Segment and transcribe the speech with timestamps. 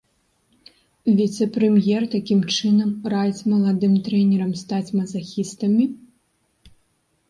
[1.19, 5.83] Віцэ-прэм'ер такім чынам раіць маладым трэнерам стаць мазахістамі?